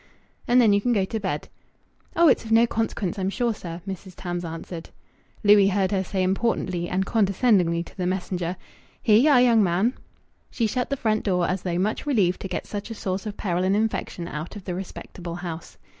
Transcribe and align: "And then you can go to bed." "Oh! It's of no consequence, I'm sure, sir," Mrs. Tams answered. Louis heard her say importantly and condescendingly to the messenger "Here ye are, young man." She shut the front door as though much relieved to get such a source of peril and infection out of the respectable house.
"And 0.47 0.59
then 0.59 0.73
you 0.73 0.81
can 0.81 0.93
go 0.93 1.05
to 1.05 1.19
bed." 1.19 1.47
"Oh! 2.15 2.27
It's 2.27 2.43
of 2.43 2.51
no 2.51 2.65
consequence, 2.65 3.19
I'm 3.19 3.29
sure, 3.29 3.53
sir," 3.53 3.81
Mrs. 3.87 4.15
Tams 4.15 4.43
answered. 4.43 4.89
Louis 5.43 5.67
heard 5.67 5.91
her 5.91 6.03
say 6.03 6.23
importantly 6.23 6.89
and 6.89 7.05
condescendingly 7.05 7.83
to 7.83 7.95
the 7.95 8.07
messenger 8.07 8.57
"Here 9.03 9.19
ye 9.19 9.27
are, 9.27 9.39
young 9.39 9.61
man." 9.61 9.93
She 10.49 10.65
shut 10.65 10.89
the 10.89 10.97
front 10.97 11.23
door 11.23 11.47
as 11.47 11.61
though 11.61 11.77
much 11.77 12.07
relieved 12.07 12.41
to 12.41 12.47
get 12.47 12.65
such 12.65 12.89
a 12.89 12.95
source 12.95 13.27
of 13.27 13.37
peril 13.37 13.63
and 13.63 13.75
infection 13.75 14.27
out 14.27 14.55
of 14.55 14.63
the 14.65 14.73
respectable 14.73 15.35
house. 15.35 15.77